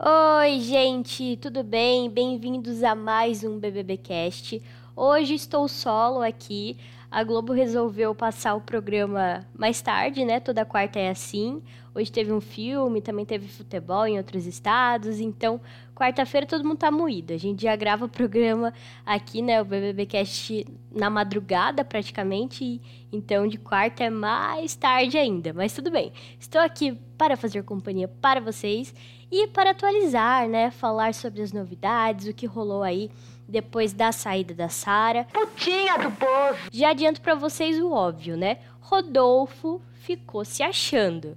Oi, 0.00 0.60
gente, 0.60 1.36
tudo 1.38 1.64
bem? 1.64 2.08
Bem-vindos 2.08 2.84
a 2.84 2.94
mais 2.94 3.42
um 3.42 3.58
BBBcast. 3.58 4.62
Hoje 4.94 5.34
estou 5.34 5.66
solo 5.66 6.22
aqui. 6.22 6.76
A 7.10 7.24
Globo 7.24 7.54
resolveu 7.54 8.14
passar 8.14 8.54
o 8.54 8.60
programa 8.60 9.46
mais 9.56 9.80
tarde, 9.80 10.26
né? 10.26 10.40
Toda 10.40 10.64
quarta 10.66 10.98
é 10.98 11.08
assim. 11.08 11.62
Hoje 11.94 12.12
teve 12.12 12.30
um 12.30 12.40
filme, 12.40 13.00
também 13.00 13.24
teve 13.24 13.48
futebol 13.48 14.06
em 14.06 14.18
outros 14.18 14.46
estados. 14.46 15.18
Então, 15.18 15.58
quarta-feira 15.96 16.46
todo 16.46 16.62
mundo 16.64 16.76
tá 16.76 16.90
moído. 16.90 17.32
A 17.32 17.38
gente 17.38 17.62
já 17.62 17.74
grava 17.74 18.04
o 18.04 18.08
programa 18.10 18.74
aqui, 19.06 19.40
né? 19.40 19.60
O 19.60 19.64
BBBcast 19.64 20.66
na 20.94 21.08
madrugada 21.08 21.82
praticamente. 21.82 22.78
Então, 23.10 23.48
de 23.48 23.56
quarta 23.56 24.04
é 24.04 24.10
mais 24.10 24.76
tarde 24.76 25.16
ainda. 25.16 25.54
Mas 25.54 25.72
tudo 25.72 25.90
bem. 25.90 26.12
Estou 26.38 26.60
aqui 26.60 26.92
para 27.16 27.38
fazer 27.38 27.62
companhia 27.62 28.06
para 28.06 28.38
vocês 28.38 28.94
e 29.32 29.46
para 29.46 29.70
atualizar, 29.70 30.46
né? 30.46 30.70
Falar 30.70 31.14
sobre 31.14 31.40
as 31.40 31.54
novidades, 31.54 32.28
o 32.28 32.34
que 32.34 32.44
rolou 32.44 32.82
aí 32.82 33.10
depois 33.48 33.92
da 33.92 34.12
saída 34.12 34.54
da 34.54 34.68
Sara. 34.68 35.26
Putinha 35.32 35.96
do 35.96 36.10
povo! 36.12 36.58
Já 36.70 36.90
adianto 36.90 37.20
para 37.20 37.34
vocês 37.34 37.80
o 37.80 37.90
óbvio, 37.90 38.36
né? 38.36 38.58
Rodolfo 38.80 39.80
ficou 39.94 40.44
se 40.44 40.62
achando. 40.62 41.36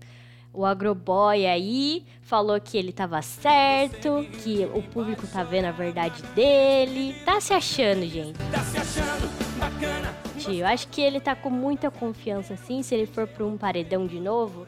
O 0.54 0.66
agroboy 0.66 1.46
aí 1.46 2.06
falou 2.22 2.60
que 2.60 2.78
ele 2.78 2.92
tava 2.92 3.22
certo, 3.22 4.26
que 4.44 4.66
o 4.74 4.84
público 4.84 5.26
tá 5.26 5.44
vendo 5.44 5.66
a 5.66 5.72
verdade 5.72 6.22
dele. 6.36 7.16
Tá 7.24 7.40
se 7.40 7.54
achando, 7.54 8.06
gente. 8.06 8.38
Tá 8.52 8.60
se 8.60 8.78
achando, 8.78 9.30
bacana. 9.58 10.14
Eu 10.48 10.68
acho 10.68 10.90
que 10.90 11.02
ele 11.02 11.22
tá 11.22 11.36
com 11.36 11.50
muita 11.50 11.90
confiança 11.90 12.56
assim. 12.56 12.84
Se 12.84 12.94
ele 12.96 13.06
for 13.06 13.28
pra 13.28 13.46
um 13.46 13.58
paredão 13.58 14.06
de 14.06 14.20
novo, 14.20 14.68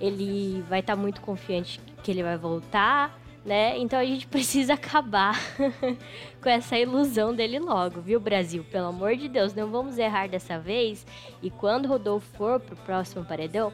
ele 0.00 0.64
vai 0.68 0.80
estar 0.80 0.96
tá 0.96 1.00
muito 1.00 1.20
confiante 1.20 1.78
que 2.02 2.10
ele 2.10 2.22
vai 2.22 2.38
voltar 2.38 3.18
né? 3.48 3.78
Então 3.78 3.98
a 3.98 4.04
gente 4.04 4.26
precisa 4.28 4.74
acabar 4.74 5.34
com 6.40 6.48
essa 6.48 6.78
ilusão 6.78 7.34
dele 7.34 7.58
logo, 7.58 8.00
viu, 8.00 8.20
Brasil? 8.20 8.64
Pelo 8.70 8.88
amor 8.88 9.16
de 9.16 9.28
Deus, 9.28 9.54
não 9.54 9.70
vamos 9.70 9.98
errar 9.98 10.28
dessa 10.28 10.58
vez. 10.58 11.06
E 11.42 11.50
quando 11.50 11.88
Rodolfo 11.88 12.28
for 12.36 12.60
pro 12.60 12.76
próximo 12.76 13.24
paredão, 13.24 13.72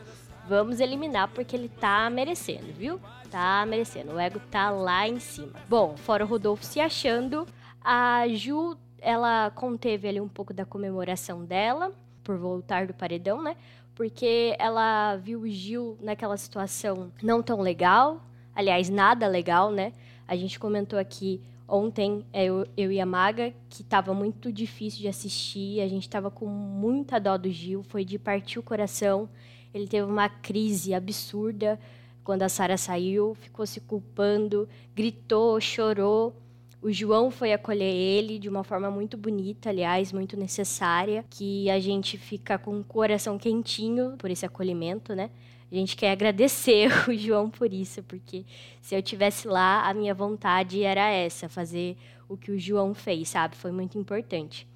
vamos 0.49 0.79
eliminar 0.79 1.29
porque 1.29 1.57
ele 1.57 1.69
tá 1.69 2.09
merecendo, 2.09 2.73
viu? 2.73 3.01
Tá 3.31 3.67
merecendo. 3.67 4.13
O 4.13 4.19
ego 4.19 4.41
tá 4.51 4.71
lá 4.71 5.09
em 5.09 5.19
cima. 5.19 5.53
Bom, 5.69 5.97
fora 5.97 6.25
o 6.25 6.29
Rodolfo 6.29 6.65
se 6.65 6.79
achando, 6.79 7.47
a 7.83 8.27
Ju, 8.29 8.79
ela 9.01 9.51
conteve 9.51 10.09
ali 10.09 10.21
um 10.21 10.29
pouco 10.29 10.55
da 10.55 10.65
comemoração 10.65 11.45
dela 11.45 11.93
por 12.23 12.39
voltar 12.39 12.87
do 12.87 12.95
paredão, 12.95 13.43
né? 13.43 13.57
Porque 13.95 14.57
ela 14.59 15.17
viu 15.17 15.41
o 15.41 15.49
Gil 15.49 15.99
naquela 16.01 16.37
situação 16.37 17.13
não 17.23 17.43
tão 17.43 17.61
legal, 17.61 18.21
aliás, 18.55 18.89
nada 18.89 19.27
legal, 19.27 19.71
né? 19.71 19.93
A 20.27 20.37
gente 20.37 20.59
comentou 20.59 20.99
aqui 20.99 21.41
ontem, 21.69 22.25
é, 22.33 22.45
eu, 22.45 22.67
eu 22.77 22.93
e 22.93 23.01
a 23.01 23.07
Maga, 23.07 23.53
que 23.69 23.83
estava 23.83 24.13
muito 24.15 24.53
difícil 24.53 25.01
de 25.01 25.09
assistir, 25.09 25.81
a 25.81 25.89
gente 25.89 26.03
estava 26.03 26.31
com 26.31 26.47
muita 26.47 27.19
dó 27.19 27.37
do 27.37 27.51
Gil, 27.51 27.83
foi 27.83 28.05
de 28.05 28.19
partir 28.19 28.59
o 28.59 28.63
coração. 28.63 29.29
Ele 29.73 29.87
teve 29.87 30.07
uma 30.07 30.29
crise 30.29 30.95
absurda 30.95 31.79
quando 32.23 32.43
a 32.43 32.49
Sara 32.49 32.77
saiu, 32.77 33.35
ficou 33.35 33.67
se 33.67 33.81
culpando, 33.81 34.69
gritou, 34.95 35.61
chorou. 35.61 36.35
O 36.85 36.93
João 36.93 37.31
foi 37.31 37.51
acolher 37.55 37.95
ele 37.95 38.39
de 38.39 38.47
uma 38.47 38.63
forma 38.63 38.91
muito 38.91 39.17
bonita, 39.17 39.71
aliás, 39.71 40.13
muito 40.13 40.37
necessária, 40.37 41.25
que 41.31 41.71
a 41.71 41.81
gente 41.81 42.19
fica 42.19 42.59
com 42.59 42.79
o 42.79 42.85
coração 42.85 43.39
quentinho 43.39 44.19
por 44.19 44.31
esse 44.31 44.45
acolhimento, 44.45 45.15
né? 45.15 45.31
A 45.73 45.75
gente 45.75 45.97
quer 45.97 46.11
agradecer 46.11 46.91
o 47.09 47.17
João 47.17 47.49
por 47.49 47.73
isso, 47.73 48.03
porque 48.03 48.45
se 48.83 48.95
eu 48.95 49.01
tivesse 49.01 49.49
lá, 49.49 49.89
a 49.89 49.95
minha 49.95 50.13
vontade 50.13 50.83
era 50.83 51.09
essa, 51.09 51.49
fazer 51.49 51.97
o 52.29 52.37
que 52.37 52.53
o 52.53 52.59
João 52.59 52.93
fez, 52.93 53.31
sabe? 53.31 53.57
Foi 53.57 53.73
muito 53.73 53.97
importante. 53.97 54.69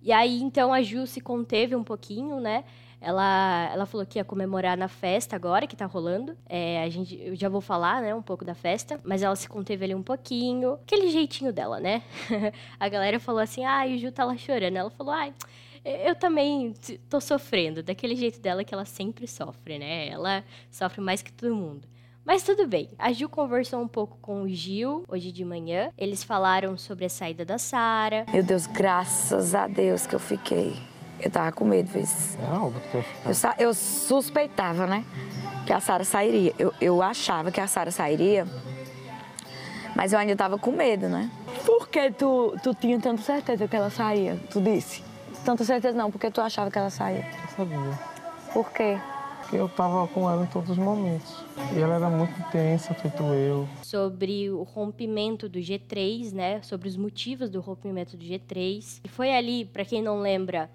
E 0.00 0.12
aí, 0.12 0.40
então, 0.40 0.72
a 0.72 0.80
Ju 0.82 1.04
se 1.04 1.20
conteve 1.20 1.74
um 1.74 1.82
pouquinho, 1.82 2.38
né? 2.38 2.62
Ela, 3.00 3.70
ela 3.72 3.86
falou 3.86 4.06
que 4.06 4.18
ia 4.18 4.24
comemorar 4.24 4.76
na 4.76 4.88
festa 4.88 5.36
agora, 5.36 5.66
que 5.66 5.76
tá 5.76 5.86
rolando. 5.86 6.36
É, 6.48 6.82
a 6.82 6.88
gente, 6.88 7.18
eu 7.20 7.36
já 7.36 7.48
vou 7.48 7.60
falar, 7.60 8.02
né, 8.02 8.14
um 8.14 8.22
pouco 8.22 8.44
da 8.44 8.54
festa. 8.54 9.00
Mas 9.04 9.22
ela 9.22 9.36
se 9.36 9.48
conteve 9.48 9.84
ali 9.84 9.94
um 9.94 10.02
pouquinho. 10.02 10.74
Aquele 10.74 11.10
jeitinho 11.10 11.52
dela, 11.52 11.78
né? 11.80 12.02
a 12.80 12.88
galera 12.88 13.20
falou 13.20 13.40
assim, 13.40 13.64
ah, 13.64 13.84
o 13.86 13.98
Ju 13.98 14.10
tá 14.10 14.24
lá 14.24 14.36
chorando. 14.36 14.76
Ela 14.76 14.90
falou, 14.90 15.12
ai... 15.12 15.32
Eu 15.84 16.16
também 16.16 16.74
tô 17.08 17.20
sofrendo, 17.20 17.80
daquele 17.80 18.16
jeito 18.16 18.40
dela 18.40 18.64
que 18.64 18.74
ela 18.74 18.84
sempre 18.84 19.24
sofre, 19.28 19.78
né? 19.78 20.08
Ela 20.08 20.42
sofre 20.68 21.00
mais 21.00 21.22
que 21.22 21.32
todo 21.32 21.54
mundo. 21.54 21.86
Mas 22.26 22.42
tudo 22.42 22.66
bem. 22.66 22.88
A 22.98 23.12
Ju 23.12 23.28
conversou 23.28 23.80
um 23.80 23.86
pouco 23.86 24.18
com 24.20 24.42
o 24.42 24.48
Gil 24.48 25.04
hoje 25.06 25.30
de 25.30 25.44
manhã. 25.44 25.92
Eles 25.96 26.24
falaram 26.24 26.76
sobre 26.76 27.04
a 27.04 27.08
saída 27.08 27.44
da 27.44 27.56
Sara. 27.56 28.26
Meu 28.32 28.42
Deus, 28.42 28.66
graças 28.66 29.54
a 29.54 29.68
Deus 29.68 30.08
que 30.08 30.14
eu 30.16 30.18
fiquei. 30.18 30.74
Eu 31.20 31.30
tava 31.30 31.50
com 31.52 31.64
medo, 31.64 31.88
vezes. 31.90 32.36
É 32.38 32.54
óbvio 32.56 32.80
que 32.90 32.96
eu, 32.96 33.04
eu, 33.24 33.68
eu 33.68 33.74
suspeitava, 33.74 34.86
né? 34.86 35.04
Que 35.66 35.72
a 35.72 35.80
Sara 35.80 36.04
sairia. 36.04 36.52
Eu, 36.58 36.72
eu 36.80 37.02
achava 37.02 37.50
que 37.50 37.60
a 37.60 37.66
Sara 37.66 37.90
sairia, 37.90 38.46
mas 39.94 40.12
eu 40.12 40.18
ainda 40.18 40.36
tava 40.36 40.58
com 40.58 40.70
medo, 40.70 41.08
né? 41.08 41.30
Por 41.64 41.88
que 41.88 42.10
tu, 42.10 42.54
tu 42.62 42.74
tinha 42.74 43.00
tanta 43.00 43.22
certeza 43.22 43.66
que 43.66 43.74
ela 43.74 43.90
saía? 43.90 44.38
Tu 44.50 44.60
disse? 44.60 45.02
Tanta 45.44 45.64
certeza 45.64 45.96
não, 45.96 46.10
porque 46.10 46.30
tu 46.30 46.40
achava 46.40 46.70
que 46.70 46.78
ela 46.78 46.90
saía? 46.90 47.24
Eu 47.42 47.48
sabia. 47.56 47.98
Por 48.52 48.70
quê? 48.72 48.98
Porque 49.40 49.56
eu 49.56 49.68
tava 49.68 50.06
com 50.08 50.28
ela 50.28 50.42
em 50.42 50.46
todos 50.46 50.70
os 50.70 50.78
momentos. 50.78 51.44
E 51.74 51.80
ela 51.80 51.94
era 51.94 52.10
muito 52.10 52.38
intensa, 52.40 52.92
feito 52.94 53.22
eu. 53.22 53.66
Sobre 53.82 54.50
o 54.50 54.64
rompimento 54.64 55.48
do 55.48 55.60
G3, 55.60 56.32
né? 56.32 56.60
Sobre 56.62 56.88
os 56.88 56.96
motivos 56.96 57.48
do 57.48 57.60
rompimento 57.60 58.16
do 58.16 58.24
G3. 58.24 59.00
E 59.04 59.08
foi 59.08 59.32
ali, 59.34 59.64
para 59.64 59.84
quem 59.84 60.02
não 60.02 60.20
lembra, 60.20 60.68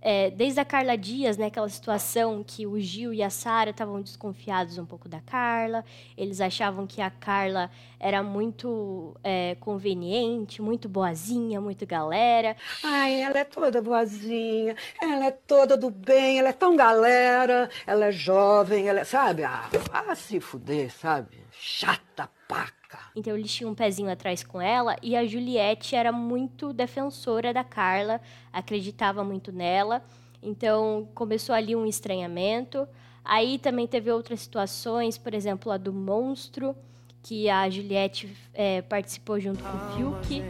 é, 0.00 0.30
desde 0.30 0.60
a 0.60 0.64
Carla 0.64 0.96
Dias, 0.96 1.36
né, 1.36 1.46
aquela 1.46 1.68
situação 1.68 2.44
que 2.46 2.66
o 2.66 2.78
Gil 2.78 3.12
e 3.12 3.22
a 3.22 3.30
Sara 3.30 3.70
estavam 3.70 4.00
desconfiados 4.00 4.78
um 4.78 4.86
pouco 4.86 5.08
da 5.08 5.20
Carla, 5.20 5.84
eles 6.16 6.40
achavam 6.40 6.86
que 6.86 7.00
a 7.00 7.10
Carla 7.10 7.70
era 7.98 8.22
muito 8.22 9.16
é, 9.24 9.56
conveniente, 9.60 10.62
muito 10.62 10.88
boazinha, 10.88 11.60
muito 11.60 11.84
galera. 11.86 12.56
Ai, 12.84 13.20
ela 13.20 13.38
é 13.38 13.44
toda 13.44 13.82
boazinha, 13.82 14.76
ela 15.00 15.26
é 15.26 15.30
toda 15.30 15.76
do 15.76 15.90
bem, 15.90 16.38
ela 16.38 16.50
é 16.50 16.52
tão 16.52 16.76
galera, 16.76 17.68
ela 17.86 18.06
é 18.06 18.12
jovem, 18.12 18.88
ela 18.88 19.00
é, 19.00 19.04
sabe? 19.04 19.42
Ah, 19.44 19.68
vá 19.90 20.14
se 20.14 20.38
fuder, 20.40 20.92
sabe? 20.92 21.38
Chata, 21.50 22.30
pá. 22.46 22.77
Então 23.18 23.36
eles 23.36 23.52
tinham 23.52 23.72
um 23.72 23.74
pezinho 23.74 24.10
atrás 24.10 24.44
com 24.44 24.60
ela 24.60 24.96
e 25.02 25.16
a 25.16 25.26
Juliette 25.26 25.96
era 25.96 26.12
muito 26.12 26.72
defensora 26.72 27.52
da 27.52 27.64
Carla, 27.64 28.20
acreditava 28.52 29.24
muito 29.24 29.50
nela. 29.50 30.02
Então 30.42 31.08
começou 31.14 31.54
ali 31.54 31.74
um 31.74 31.84
estranhamento. 31.84 32.86
Aí 33.24 33.58
também 33.58 33.86
teve 33.86 34.10
outras 34.10 34.40
situações, 34.40 35.18
por 35.18 35.34
exemplo, 35.34 35.72
a 35.72 35.76
do 35.76 35.92
monstro, 35.92 36.76
que 37.22 37.50
a 37.50 37.68
Juliette 37.68 38.34
é, 38.54 38.80
participou 38.82 39.40
junto 39.40 39.62
com 39.62 39.76
o 39.76 39.96
Fiuk. 39.96 40.42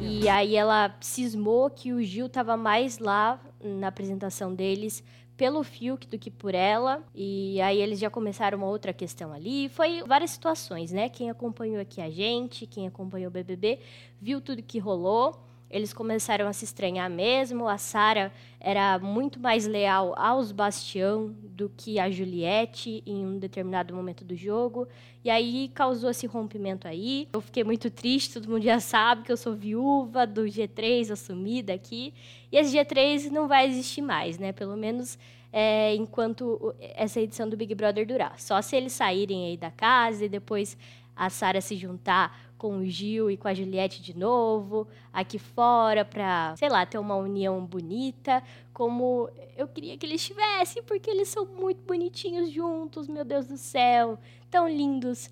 E 0.00 0.28
aí 0.28 0.56
ela 0.56 0.96
cismou 1.00 1.70
que 1.70 1.92
o 1.92 2.02
Gil 2.02 2.26
estava 2.26 2.56
mais 2.56 2.98
lá 2.98 3.38
na 3.64 3.88
apresentação 3.88 4.54
deles 4.54 5.02
pelo 5.36 5.64
Fiuk 5.64 6.06
do 6.06 6.18
que 6.18 6.30
por 6.30 6.54
ela. 6.54 7.02
E 7.14 7.60
aí 7.60 7.80
eles 7.80 7.98
já 7.98 8.08
começaram 8.10 8.58
uma 8.58 8.68
outra 8.68 8.92
questão 8.92 9.32
ali. 9.32 9.68
Foi 9.68 10.02
várias 10.04 10.30
situações, 10.30 10.92
né? 10.92 11.08
Quem 11.08 11.30
acompanhou 11.30 11.80
aqui 11.80 12.00
a 12.00 12.10
gente, 12.10 12.66
quem 12.66 12.86
acompanhou 12.86 13.28
o 13.28 13.32
BBB, 13.32 13.80
viu 14.20 14.40
tudo 14.40 14.62
que 14.62 14.78
rolou. 14.78 15.40
Eles 15.74 15.92
começaram 15.92 16.46
a 16.46 16.52
se 16.52 16.64
estranhar 16.64 17.10
mesmo. 17.10 17.66
A 17.66 17.76
Sara 17.78 18.32
era 18.60 18.96
muito 19.00 19.40
mais 19.40 19.66
leal 19.66 20.14
aos 20.16 20.52
Bastião 20.52 21.34
do 21.42 21.68
que 21.68 21.98
a 21.98 22.08
Juliette 22.08 23.02
em 23.04 23.26
um 23.26 23.40
determinado 23.40 23.92
momento 23.92 24.24
do 24.24 24.36
jogo. 24.36 24.86
E 25.24 25.28
aí 25.28 25.68
causou 25.74 26.10
esse 26.10 26.28
rompimento 26.28 26.86
aí. 26.86 27.28
Eu 27.32 27.40
fiquei 27.40 27.64
muito 27.64 27.90
triste, 27.90 28.34
todo 28.34 28.48
mundo 28.48 28.62
já 28.62 28.78
sabe 28.78 29.24
que 29.24 29.32
eu 29.32 29.36
sou 29.36 29.52
viúva 29.52 30.24
do 30.24 30.42
G3 30.42 31.10
assumida 31.10 31.74
aqui. 31.74 32.14
E 32.52 32.56
esse 32.56 32.76
G3 32.76 33.32
não 33.32 33.48
vai 33.48 33.66
existir 33.66 34.00
mais, 34.00 34.38
né? 34.38 34.52
Pelo 34.52 34.76
menos 34.76 35.18
é, 35.52 35.92
enquanto 35.96 36.72
essa 36.94 37.20
edição 37.20 37.48
do 37.48 37.56
Big 37.56 37.74
Brother 37.74 38.06
durar. 38.06 38.38
Só 38.38 38.62
se 38.62 38.76
eles 38.76 38.92
saírem 38.92 39.46
aí 39.46 39.56
da 39.56 39.72
casa 39.72 40.24
e 40.24 40.28
depois 40.28 40.78
a 41.16 41.30
Sara 41.30 41.60
se 41.60 41.76
juntar 41.76 42.38
com 42.56 42.78
o 42.78 42.86
Gil 42.86 43.30
e 43.30 43.36
com 43.36 43.46
a 43.46 43.54
Juliette 43.54 44.00
de 44.00 44.16
novo, 44.16 44.88
aqui 45.12 45.38
fora, 45.38 46.04
pra, 46.04 46.54
sei 46.56 46.68
lá, 46.68 46.86
ter 46.86 46.98
uma 46.98 47.14
união 47.14 47.64
bonita, 47.64 48.42
como 48.72 49.28
eu 49.56 49.68
queria 49.68 49.98
que 49.98 50.06
eles 50.06 50.24
tivessem, 50.24 50.82
porque 50.82 51.10
eles 51.10 51.28
são 51.28 51.44
muito 51.44 51.82
bonitinhos 51.84 52.50
juntos, 52.50 53.06
meu 53.06 53.24
Deus 53.24 53.46
do 53.46 53.58
céu, 53.58 54.18
tão 54.50 54.68
lindos. 54.68 55.30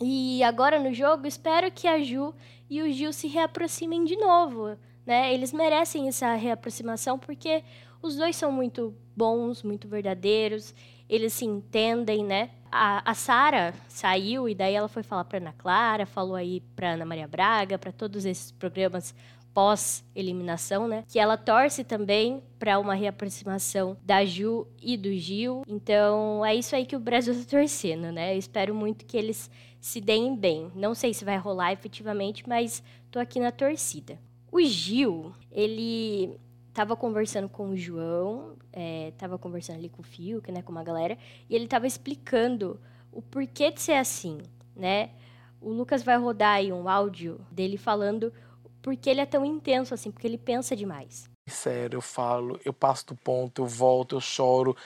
E 0.00 0.42
agora 0.42 0.78
no 0.78 0.92
jogo, 0.92 1.26
espero 1.26 1.70
que 1.72 1.88
a 1.88 2.02
Ju 2.02 2.34
e 2.68 2.82
o 2.82 2.92
Gil 2.92 3.12
se 3.12 3.26
reaproximem 3.26 4.04
de 4.04 4.16
novo, 4.16 4.76
né? 5.08 5.32
Eles 5.32 5.54
merecem 5.54 6.06
essa 6.06 6.34
reaproximação 6.34 7.18
porque 7.18 7.64
os 8.02 8.14
dois 8.14 8.36
são 8.36 8.52
muito 8.52 8.94
bons, 9.16 9.62
muito 9.62 9.88
verdadeiros, 9.88 10.74
eles 11.08 11.32
se 11.32 11.46
entendem, 11.46 12.22
né? 12.22 12.50
A, 12.70 13.10
a 13.10 13.14
Sara 13.14 13.74
saiu 13.88 14.46
e 14.46 14.54
daí 14.54 14.74
ela 14.74 14.86
foi 14.86 15.02
falar 15.02 15.24
para 15.24 15.38
Ana 15.38 15.54
Clara, 15.56 16.04
falou 16.04 16.36
aí 16.36 16.60
para 16.76 16.92
Ana 16.92 17.06
Maria 17.06 17.26
Braga, 17.26 17.78
para 17.78 17.90
todos 17.90 18.26
esses 18.26 18.52
programas 18.52 19.14
pós-eliminação, 19.54 20.86
né? 20.86 21.02
Que 21.08 21.18
ela 21.18 21.38
torce 21.38 21.82
também 21.82 22.42
para 22.58 22.78
uma 22.78 22.94
reaproximação 22.94 23.96
da 24.04 24.26
Ju 24.26 24.66
e 24.80 24.94
do 24.94 25.10
Gil. 25.14 25.62
Então, 25.66 26.44
é 26.44 26.54
isso 26.54 26.76
aí 26.76 26.84
que 26.84 26.94
o 26.94 27.00
Brasil 27.00 27.32
está 27.32 27.56
torcendo, 27.56 28.12
né? 28.12 28.34
Eu 28.34 28.38
espero 28.38 28.74
muito 28.74 29.06
que 29.06 29.16
eles 29.16 29.50
se 29.80 30.02
deem 30.02 30.36
bem. 30.36 30.70
Não 30.74 30.94
sei 30.94 31.14
se 31.14 31.24
vai 31.24 31.38
rolar 31.38 31.72
efetivamente, 31.72 32.46
mas 32.46 32.82
tô 33.10 33.18
aqui 33.18 33.40
na 33.40 33.50
torcida. 33.50 34.18
O 34.50 34.60
Gil, 34.60 35.32
ele 35.50 36.38
tava 36.72 36.96
conversando 36.96 37.48
com 37.48 37.70
o 37.70 37.76
João, 37.76 38.56
é, 38.72 39.12
tava 39.18 39.36
conversando 39.38 39.78
ali 39.78 39.88
com 39.88 40.00
o 40.00 40.04
Fiuk, 40.04 40.50
né, 40.52 40.62
com 40.62 40.72
uma 40.72 40.84
galera, 40.84 41.18
e 41.48 41.54
ele 41.54 41.66
tava 41.66 41.86
explicando 41.86 42.80
o 43.12 43.20
porquê 43.20 43.70
de 43.70 43.80
ser 43.80 43.94
assim, 43.94 44.38
né? 44.76 45.10
O 45.60 45.70
Lucas 45.70 46.02
vai 46.02 46.16
rodar 46.16 46.54
aí 46.54 46.72
um 46.72 46.88
áudio 46.88 47.40
dele 47.50 47.76
falando 47.76 48.32
porque 48.80 49.10
ele 49.10 49.20
é 49.20 49.26
tão 49.26 49.44
intenso 49.44 49.92
assim, 49.92 50.10
porque 50.10 50.26
ele 50.26 50.38
pensa 50.38 50.76
demais. 50.76 51.28
Sério, 51.48 51.96
eu 51.96 52.00
falo, 52.00 52.60
eu 52.64 52.72
passo 52.72 53.08
do 53.08 53.16
ponto, 53.16 53.62
eu 53.62 53.66
volto, 53.66 54.16
eu 54.16 54.20
choro. 54.20 54.76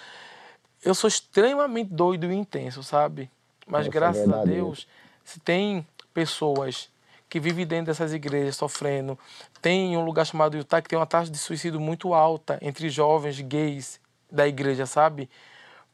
Eu 0.82 0.94
sou 0.94 1.08
extremamente 1.08 1.92
doido 1.92 2.32
e 2.32 2.34
intenso, 2.34 2.82
sabe? 2.82 3.30
Mas 3.66 3.86
graças 3.86 4.28
a 4.32 4.44
Deus, 4.44 4.88
se 5.24 5.38
tem 5.38 5.86
pessoas 6.14 6.90
que 7.28 7.40
vivem 7.40 7.66
dentro 7.66 7.86
dessas 7.86 8.12
igrejas 8.12 8.56
sofrendo, 8.56 9.18
tem 9.62 9.96
um 9.96 10.04
lugar 10.04 10.26
chamado 10.26 10.56
Utah 10.56 10.82
que 10.82 10.88
tem 10.88 10.98
uma 10.98 11.06
taxa 11.06 11.30
de 11.30 11.38
suicídio 11.38 11.80
muito 11.80 12.12
alta 12.12 12.58
entre 12.60 12.90
jovens 12.90 13.40
gays 13.40 14.00
da 14.30 14.46
igreja, 14.46 14.84
sabe? 14.86 15.30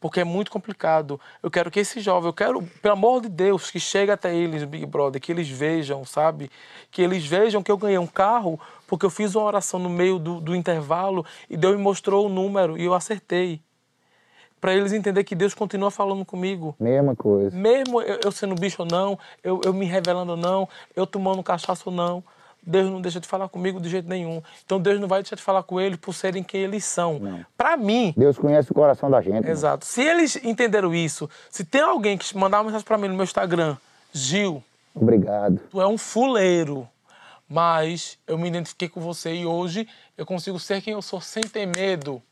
Porque 0.00 0.20
é 0.20 0.24
muito 0.24 0.50
complicado. 0.50 1.20
Eu 1.42 1.50
quero 1.50 1.70
que 1.70 1.80
esse 1.80 2.00
jovem, 2.00 2.28
eu 2.28 2.32
quero, 2.32 2.62
pelo 2.80 2.94
amor 2.94 3.20
de 3.20 3.28
Deus, 3.28 3.70
que 3.70 3.78
chegue 3.78 4.10
até 4.10 4.34
eles, 4.34 4.64
Big 4.64 4.86
Brother, 4.86 5.20
que 5.20 5.30
eles 5.30 5.48
vejam, 5.50 6.02
sabe? 6.04 6.50
Que 6.90 7.02
eles 7.02 7.26
vejam 7.26 7.62
que 7.62 7.70
eu 7.70 7.76
ganhei 7.76 7.98
um 7.98 8.06
carro 8.06 8.58
porque 8.86 9.04
eu 9.04 9.10
fiz 9.10 9.34
uma 9.34 9.44
oração 9.44 9.78
no 9.78 9.90
meio 9.90 10.18
do, 10.18 10.40
do 10.40 10.56
intervalo 10.56 11.26
e 11.50 11.56
Deus 11.56 11.76
me 11.76 11.82
mostrou 11.82 12.24
o 12.24 12.28
número 12.28 12.78
e 12.78 12.84
eu 12.84 12.94
acertei 12.94 13.60
para 14.60 14.74
eles 14.74 14.92
entender 14.92 15.24
que 15.24 15.34
Deus 15.34 15.52
continua 15.52 15.90
falando 15.90 16.24
comigo. 16.24 16.74
Mesma 16.80 17.14
coisa. 17.14 17.54
Mesmo 17.54 18.00
eu, 18.00 18.18
eu 18.24 18.32
sendo 18.32 18.54
bicho 18.54 18.82
ou 18.82 18.88
não, 18.90 19.18
eu, 19.44 19.60
eu 19.62 19.74
me 19.74 19.84
revelando 19.84 20.32
ou 20.32 20.36
não, 20.38 20.68
eu 20.96 21.06
tomando 21.06 21.42
cachaça 21.42 21.82
ou 21.86 21.94
não, 21.94 22.24
Deus 22.68 22.90
não 22.90 23.00
deixa 23.00 23.18
de 23.18 23.26
falar 23.26 23.48
comigo 23.48 23.80
de 23.80 23.88
jeito 23.88 24.06
nenhum. 24.06 24.42
Então 24.64 24.78
Deus 24.78 25.00
não 25.00 25.08
vai 25.08 25.22
deixar 25.22 25.36
de 25.36 25.42
falar 25.42 25.62
com 25.62 25.80
eles 25.80 25.98
por 25.98 26.12
serem 26.14 26.42
quem 26.42 26.60
eles 26.60 26.84
são. 26.84 27.18
Para 27.56 27.78
mim. 27.78 28.12
Deus 28.14 28.36
conhece 28.36 28.70
o 28.70 28.74
coração 28.74 29.10
da 29.10 29.22
gente. 29.22 29.48
Exato. 29.48 29.86
Se 29.86 30.02
eles 30.02 30.36
entenderam 30.44 30.94
isso, 30.94 31.30
se 31.50 31.64
tem 31.64 31.80
alguém 31.80 32.18
que 32.18 32.36
mandar 32.36 32.58
uma 32.58 32.64
mensagem 32.64 32.84
para 32.84 32.98
mim 32.98 33.08
no 33.08 33.14
meu 33.14 33.24
Instagram, 33.24 33.76
Gil. 34.12 34.62
Obrigado. 34.94 35.60
Tu 35.70 35.80
é 35.80 35.86
um 35.88 35.96
fuleiro. 35.96 36.86
Mas 37.48 38.18
eu 38.26 38.36
me 38.36 38.46
identifiquei 38.46 38.90
com 38.90 39.00
você 39.00 39.34
e 39.34 39.46
hoje 39.46 39.88
eu 40.18 40.26
consigo 40.26 40.58
ser 40.60 40.82
quem 40.82 40.92
eu 40.92 41.00
sou 41.00 41.22
sem 41.22 41.42
ter 41.42 41.64
medo. 41.64 42.22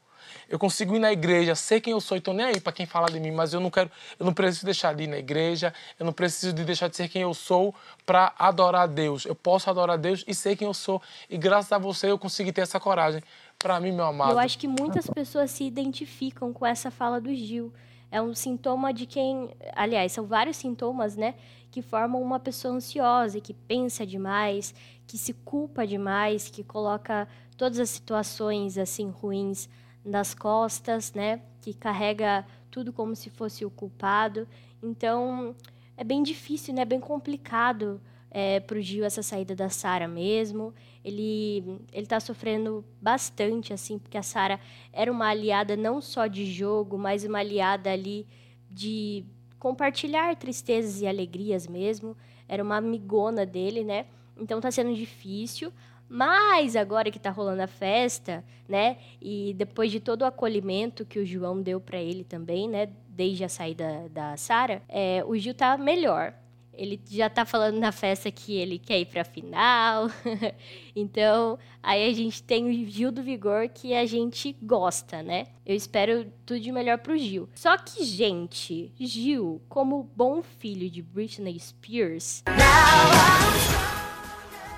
Eu 0.49 0.59
consigo 0.59 0.95
ir 0.97 0.99
na 0.99 1.13
igreja, 1.13 1.55
sei 1.55 1.81
quem 1.81 1.93
eu 1.93 2.01
sou 2.01 2.17
e 2.17 2.21
tô 2.21 2.33
nem 2.33 2.47
aí 2.47 2.61
para 2.61 2.73
quem 2.73 2.87
fala 2.87 3.11
de 3.11 3.19
mim, 3.19 3.31
mas 3.31 3.53
eu 3.53 3.61
não 3.61 3.71
quero, 3.71 3.91
eu 4.19 4.27
não 4.27 4.33
preciso 4.33 4.65
deixar 4.65 4.95
de 4.95 5.05
ir 5.05 5.07
na 5.07 5.19
igreja, 5.19 5.73
eu 5.99 6.07
não 6.07 6.13
preciso 6.13 6.53
de 6.53 6.65
deixar 6.65 6.89
de 6.89 6.97
ser 6.97 7.09
quem 7.09 7.23
eu 7.23 7.35
sou 7.35 7.75
para 8.05 8.33
adorar 8.39 8.83
a 8.83 8.87
Deus. 8.87 9.25
Eu 9.25 9.35
posso 9.35 9.69
adorar 9.69 9.95
a 9.95 9.97
Deus 9.97 10.25
e 10.27 10.35
sei 10.35 10.57
quem 10.57 10.67
eu 10.67 10.75
sou 10.75 11.01
e 11.29 11.37
graças 11.37 11.73
a 11.73 11.79
você 11.79 12.11
eu 12.11 12.19
consegui 12.19 12.53
ter 12.53 12.63
essa 12.63 12.81
coragem. 12.81 13.23
Para 13.59 13.81
mim, 13.81 13.91
meu 13.91 14.05
amado. 14.05 14.33
Eu 14.33 14.39
acho 14.39 14.59
que 14.59 14.69
muitas 14.69 15.09
pessoas 15.09 15.51
se 15.51 15.65
identificam 15.65 16.53
com 16.53 16.67
essa 16.67 16.91
fala 16.91 17.21
do 17.21 17.35
Gil. 17.35 17.73
É 18.11 18.21
um 18.21 18.35
sintoma 18.35 18.93
de 18.93 19.07
quem, 19.07 19.51
aliás, 19.75 20.13
são 20.13 20.27
vários 20.27 20.57
sintomas, 20.57 21.17
né, 21.17 21.35
que 21.71 21.83
formam 21.83 22.23
uma 22.23 22.39
pessoa 22.39 22.75
ansiosa, 22.75 23.41
que 23.41 23.53
pensa 23.53 24.07
demais, 24.07 24.75
que 25.07 25.19
se 25.19 25.33
culpa 25.33 25.87
demais, 25.87 26.49
que 26.49 26.63
coloca 26.63 27.29
todas 27.57 27.79
as 27.79 27.91
situações 27.91 28.79
assim 28.79 29.09
ruins 29.11 29.69
nas 30.07 30.35
costas, 30.35 31.13
né? 31.13 31.43
Que 31.61 31.75
carrega 31.75 32.47
tudo 32.71 32.93
como 32.93 33.17
se 33.17 33.29
fosse 33.29 33.65
o 33.65 33.71
culpado. 33.71 34.47
Então, 34.83 35.55
é 35.97 36.05
bem 36.05 36.23
difícil, 36.23 36.73
né? 36.73 36.85
Bem 36.85 37.01
complicado 37.01 38.01
é, 38.31 38.61
para 38.61 38.79
o 38.79 38.81
Gil 38.81 39.05
essa 39.05 39.23
saída 39.23 39.55
da 39.55 39.69
Sara 39.69 40.07
mesmo. 40.07 40.73
Ele 41.05 41.81
ele 41.93 42.05
está 42.05 42.21
sofrendo 42.21 42.85
bastante, 43.01 43.73
assim, 43.73 43.99
porque 43.99 44.19
a 44.19 44.23
Sara 44.23 44.61
era 44.93 45.11
uma 45.11 45.29
aliada 45.29 45.77
não 45.77 46.01
só 46.01 46.27
de 46.27 46.47
jogo, 46.47 46.97
mas 46.97 47.25
uma 47.25 47.39
aliada 47.39 47.91
ali 47.91 48.27
de 48.71 49.25
compartilhar 49.59 50.37
tristezas 50.37 51.01
e 51.01 51.07
alegrias 51.07 51.67
mesmo. 51.67 52.17
Era 52.49 52.63
uma 52.63 52.77
amigona 52.77 53.45
dele, 53.45 53.83
né? 53.83 54.07
Então 54.39 54.61
tá 54.61 54.71
sendo 54.71 54.95
difícil. 54.95 55.73
Mas 56.09 56.77
agora 56.77 57.11
que 57.11 57.19
tá 57.19 57.31
rolando 57.31 57.63
a 57.63 57.67
festa, 57.67 58.45
né? 58.69 58.99
E 59.21 59.55
depois 59.55 59.91
de 59.91 60.01
todo 60.01 60.23
o 60.23 60.27
acolhimento 60.27 61.05
que 61.05 61.19
o 61.19 61.27
João 61.27 61.61
deu 61.61 61.81
para 61.81 61.99
ele 61.99 62.25
também, 62.25 62.69
né? 62.69 62.89
Desde 63.09 63.45
a 63.45 63.49
saída 63.49 64.09
da 64.11 64.37
Sara, 64.37 64.83
é, 64.89 65.25
o 65.27 65.37
Gil 65.37 65.55
tá 65.55 65.77
melhor. 65.77 66.35
Ele 66.73 67.01
já 67.09 67.31
tá 67.31 67.47
falando 67.47 67.79
na 67.79 67.91
festa 67.91 68.31
que 68.31 68.55
ele 68.55 68.79
quer 68.79 69.01
ir 69.01 69.07
pra 69.07 69.25
final. 69.25 70.11
então, 70.95 71.59
aí 71.83 72.07
a 72.07 72.13
gente 72.13 72.43
tem 72.43 72.67
o 72.67 72.87
Gil 72.87 73.11
do 73.11 73.23
Vigor 73.23 73.71
que 73.71 73.95
a 73.95 74.05
gente 74.05 74.55
gosta, 74.63 75.23
né? 75.23 75.47
Eu 75.65 75.75
espero 75.75 76.31
tudo 76.45 76.61
de 76.61 76.71
melhor 76.71 76.99
pro 76.99 77.17
Gil. 77.17 77.49
Só 77.55 77.79
que, 77.79 78.05
gente, 78.05 78.93
Gil, 79.01 79.63
como 79.71 80.03
bom 80.15 80.43
filho 80.43 80.91
de 80.91 81.01
Britney 81.01 81.59
Spears 81.59 82.45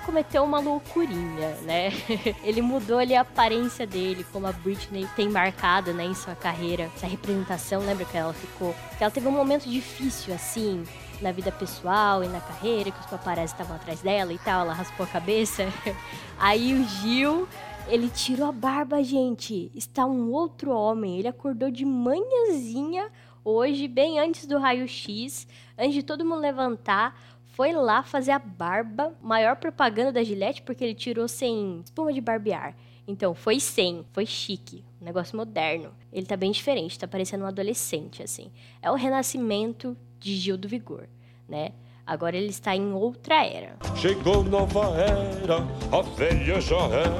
cometeu 0.09 0.43
uma 0.43 0.59
loucurinha, 0.59 1.55
né? 1.61 1.91
ele 2.43 2.63
mudou 2.63 2.97
ali 2.97 3.15
a 3.15 3.21
aparência 3.21 3.85
dele, 3.85 4.25
como 4.33 4.47
a 4.47 4.51
Britney 4.51 5.07
tem 5.15 5.29
marcado, 5.29 5.93
né, 5.93 6.03
em 6.03 6.15
sua 6.15 6.33
carreira. 6.33 6.89
Essa 6.95 7.05
representação, 7.05 7.81
lembra 7.81 8.05
que 8.05 8.17
ela 8.17 8.33
ficou? 8.33 8.73
Que 8.97 9.03
ela 9.03 9.11
teve 9.11 9.27
um 9.27 9.31
momento 9.31 9.69
difícil, 9.69 10.33
assim, 10.33 10.83
na 11.21 11.31
vida 11.31 11.51
pessoal 11.51 12.23
e 12.23 12.27
na 12.27 12.41
carreira, 12.41 12.89
que 12.89 12.99
os 12.99 13.05
paparazzi 13.05 13.53
estavam 13.53 13.75
atrás 13.75 14.01
dela 14.01 14.33
e 14.33 14.39
tal, 14.39 14.61
ela 14.61 14.73
raspou 14.73 15.05
a 15.05 15.09
cabeça. 15.09 15.71
Aí 16.39 16.73
o 16.73 16.83
Gil, 16.83 17.47
ele 17.87 18.09
tirou 18.09 18.49
a 18.49 18.51
barba, 18.51 19.03
gente. 19.03 19.71
Está 19.75 20.07
um 20.07 20.31
outro 20.31 20.71
homem. 20.71 21.19
Ele 21.19 21.27
acordou 21.27 21.69
de 21.69 21.85
manhãzinha 21.85 23.11
hoje, 23.45 23.87
bem 23.87 24.19
antes 24.19 24.47
do 24.47 24.57
raio-x, 24.57 25.47
antes 25.77 25.93
de 25.93 26.01
todo 26.01 26.25
mundo 26.25 26.41
levantar 26.41 27.15
foi 27.59 27.73
lá 27.73 28.01
fazer 28.01 28.31
a 28.31 28.39
barba, 28.39 29.13
maior 29.21 29.57
propaganda 29.57 30.13
da 30.13 30.23
Gillette, 30.23 30.61
porque 30.61 30.81
ele 30.81 30.95
tirou 30.95 31.27
sem 31.27 31.81
espuma 31.83 32.13
de 32.13 32.21
barbear. 32.21 32.73
Então, 33.05 33.35
foi 33.35 33.59
sem, 33.59 34.05
foi 34.13 34.25
chique, 34.25 34.81
um 35.01 35.03
negócio 35.03 35.35
moderno. 35.35 35.93
Ele 36.09 36.25
tá 36.25 36.37
bem 36.37 36.51
diferente, 36.51 36.97
tá 36.97 37.05
parecendo 37.05 37.43
um 37.43 37.47
adolescente, 37.47 38.23
assim. 38.23 38.49
É 38.81 38.89
o 38.89 38.95
renascimento 38.95 39.97
de 40.21 40.37
Gil 40.37 40.55
do 40.55 40.69
Vigor, 40.69 41.09
né? 41.49 41.73
Agora 42.09 42.35
ele 42.35 42.47
está 42.47 42.75
em 42.75 42.91
outra 42.91 43.45
era. 43.45 43.77
Chegou 43.95 44.43
nova 44.43 44.95
era, 44.97 45.57
a 45.95 46.01
velha 46.01 46.59
já 46.59 46.87
era. 46.87 47.13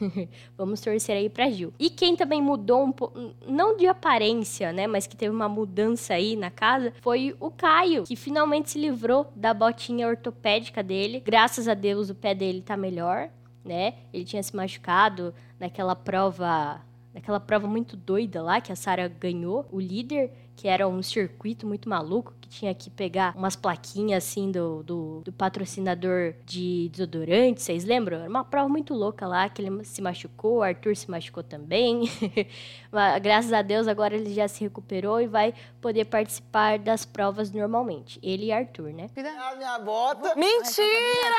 Vamos 0.56 0.80
torcer 0.80 1.14
aí 1.14 1.28
pra 1.28 1.50
Gil. 1.50 1.74
E 1.78 1.90
quem 1.90 2.16
também 2.16 2.40
mudou 2.40 2.82
um 2.82 2.90
pouco, 2.90 3.34
não 3.46 3.76
de 3.76 3.86
aparência, 3.86 4.72
né, 4.72 4.86
mas 4.86 5.06
que 5.06 5.14
teve 5.14 5.34
uma 5.34 5.46
mudança 5.46 6.14
aí 6.14 6.36
na 6.36 6.50
casa, 6.50 6.94
foi 7.02 7.36
o 7.38 7.50
Caio, 7.50 8.04
que 8.04 8.16
finalmente 8.16 8.70
se 8.70 8.78
livrou 8.78 9.30
da 9.36 9.52
botinha 9.52 10.08
ortopédica 10.08 10.82
dele. 10.82 11.20
Graças 11.22 11.68
a 11.68 11.74
Deus 11.74 12.08
o 12.08 12.14
pé 12.14 12.34
dele 12.34 12.62
tá 12.62 12.78
melhor, 12.78 13.28
né? 13.62 13.92
Ele 14.10 14.24
tinha 14.24 14.42
se 14.42 14.56
machucado 14.56 15.34
naquela 15.60 15.94
prova 15.94 16.80
naquela 17.12 17.38
prova 17.38 17.68
muito 17.68 17.96
doida 17.96 18.42
lá 18.42 18.60
que 18.60 18.72
a 18.72 18.76
Sara 18.76 19.06
ganhou, 19.06 19.64
o 19.70 19.78
líder, 19.78 20.32
que 20.56 20.68
era 20.68 20.86
um 20.86 21.02
circuito 21.02 21.66
muito 21.66 21.88
maluco, 21.88 22.32
que 22.40 22.48
tinha 22.48 22.74
que 22.74 22.88
pegar 22.88 23.34
umas 23.36 23.56
plaquinhas 23.56 24.24
assim 24.24 24.50
do, 24.50 24.82
do, 24.82 25.20
do 25.24 25.32
patrocinador 25.32 26.34
de 26.44 26.88
desodorante, 26.90 27.62
vocês 27.62 27.84
lembram? 27.84 28.18
Era 28.18 28.28
uma 28.28 28.44
prova 28.44 28.68
muito 28.68 28.94
louca 28.94 29.26
lá, 29.26 29.48
que 29.48 29.62
ele 29.62 29.84
se 29.84 30.00
machucou, 30.00 30.58
o 30.58 30.62
Arthur 30.62 30.96
se 30.96 31.10
machucou 31.10 31.42
também. 31.42 32.08
Mas, 32.90 33.20
Graças 33.22 33.52
a 33.52 33.62
Deus, 33.62 33.88
agora 33.88 34.14
ele 34.14 34.32
já 34.32 34.46
se 34.46 34.62
recuperou 34.62 35.20
e 35.20 35.26
vai 35.26 35.54
poder 35.80 36.04
participar 36.04 36.78
das 36.78 37.04
provas 37.04 37.50
normalmente. 37.50 38.18
Ele 38.22 38.46
e 38.46 38.52
Arthur, 38.52 38.92
né? 38.92 39.08
A 39.16 39.56
minha 39.56 39.78
bota. 39.78 40.34
Mentira! 40.36 41.36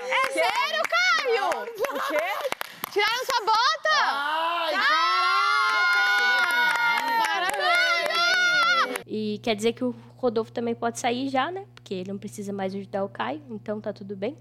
É 0.00 0.32
sério, 0.32 0.82
Caio? 0.88 1.48
O 1.60 2.08
quê? 2.08 2.52
Tiraram 2.92 3.24
sua 3.24 3.40
bota? 3.46 3.94
Ai, 3.94 5.11
E 9.32 9.38
quer 9.38 9.56
dizer 9.56 9.72
que 9.72 9.82
o 9.82 9.94
Rodolfo 10.18 10.52
também 10.52 10.74
pode 10.74 11.00
sair 11.00 11.30
já, 11.30 11.50
né? 11.50 11.64
Porque 11.74 11.94
ele 11.94 12.10
não 12.10 12.18
precisa 12.18 12.52
mais 12.52 12.74
ajudar 12.74 13.02
o 13.02 13.08
Caio, 13.08 13.40
então 13.48 13.80
tá 13.80 13.90
tudo 13.90 14.14
bem. 14.14 14.36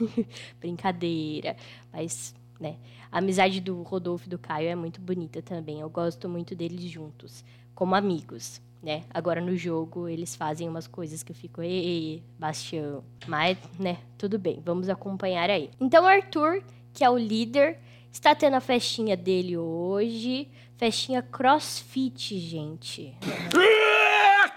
Brincadeira. 0.58 1.56
Mas, 1.92 2.34
né, 2.58 2.76
a 3.12 3.18
amizade 3.18 3.60
do 3.60 3.82
Rodolfo 3.82 4.26
e 4.26 4.30
do 4.30 4.38
Caio 4.38 4.68
é 4.70 4.74
muito 4.74 4.98
bonita 4.98 5.42
também. 5.42 5.80
Eu 5.80 5.90
gosto 5.90 6.26
muito 6.26 6.54
deles 6.54 6.80
juntos, 6.84 7.44
como 7.74 7.94
amigos, 7.94 8.62
né? 8.82 9.04
Agora 9.12 9.42
no 9.42 9.54
jogo 9.54 10.08
eles 10.08 10.34
fazem 10.34 10.66
umas 10.70 10.86
coisas 10.86 11.22
que 11.22 11.32
eu 11.32 11.36
fico, 11.36 11.60
ei, 11.60 12.22
Bastião. 12.38 13.04
Mas, 13.26 13.58
né, 13.78 13.98
tudo 14.16 14.38
bem, 14.38 14.62
vamos 14.64 14.88
acompanhar 14.88 15.50
aí. 15.50 15.68
Então, 15.78 16.06
Arthur, 16.06 16.62
que 16.94 17.04
é 17.04 17.10
o 17.10 17.18
líder, 17.18 17.78
está 18.10 18.34
tendo 18.34 18.54
a 18.54 18.60
festinha 18.60 19.18
dele 19.18 19.58
hoje. 19.58 20.48
Festinha 20.78 21.20
crossfit, 21.20 22.38
gente. 22.38 23.14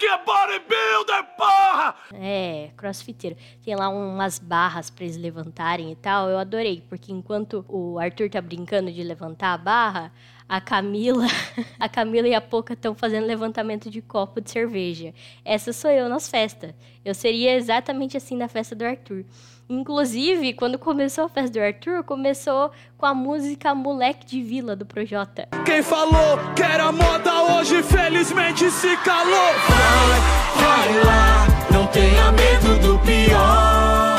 Que 0.03 0.17
bodybuilder, 0.17 1.23
porra! 1.37 1.95
É, 2.13 2.71
crossfiteiro. 2.75 3.37
Tem 3.63 3.73
lá 3.73 3.87
umas 3.87 4.37
barras 4.37 4.89
pra 4.89 5.05
eles 5.05 5.15
levantarem 5.15 5.93
e 5.93 5.95
tal. 5.95 6.27
Eu 6.29 6.37
adorei, 6.37 6.83
porque 6.89 7.13
enquanto 7.13 7.63
o 7.69 7.97
Arthur 7.97 8.29
tá 8.29 8.41
brincando 8.41 8.91
de 8.91 9.01
levantar 9.01 9.53
a 9.53 9.57
barra, 9.57 10.11
a 10.47 10.61
Camila, 10.61 11.25
a 11.79 11.89
Camila 11.89 12.27
e 12.27 12.33
a 12.33 12.41
Poca 12.41 12.73
estão 12.73 12.93
fazendo 12.93 13.25
levantamento 13.25 13.89
de 13.89 14.01
copo 14.01 14.41
de 14.41 14.51
cerveja. 14.51 15.13
Essa 15.43 15.73
sou 15.73 15.91
eu 15.91 16.09
nas 16.09 16.29
festas. 16.29 16.73
Eu 17.03 17.13
seria 17.13 17.55
exatamente 17.55 18.17
assim 18.17 18.37
na 18.37 18.47
festa 18.47 18.75
do 18.75 18.85
Arthur. 18.85 19.25
Inclusive, 19.69 20.53
quando 20.53 20.77
começou 20.77 21.25
a 21.25 21.29
festa 21.29 21.51
do 21.51 21.63
Arthur, 21.63 22.03
começou 22.03 22.71
com 22.97 23.05
a 23.05 23.13
música 23.13 23.73
Moleque 23.73 24.25
de 24.25 24.43
Vila 24.43 24.75
do 24.75 24.85
Projota. 24.85 25.47
Quem 25.65 25.81
falou 25.81 26.37
que 26.55 26.61
era 26.61 26.91
moda 26.91 27.43
hoje, 27.43 27.81
felizmente 27.81 28.69
se 28.69 28.95
calou. 28.97 29.53
Vai, 29.69 30.91
vai 30.91 31.03
lá, 31.05 31.47
não 31.71 31.87
tenha 31.87 32.31
medo 32.33 32.79
do 32.79 32.99
pior. 32.99 34.13